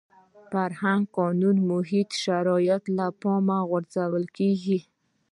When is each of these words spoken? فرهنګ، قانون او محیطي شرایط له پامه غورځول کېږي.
فرهنګ، 0.51 1.03
قانون 1.19 1.55
او 1.61 1.65
محیطي 1.71 2.17
شرایط 2.25 2.83
له 2.97 3.05
پامه 3.21 3.57
غورځول 3.69 4.25
کېږي. 4.37 4.79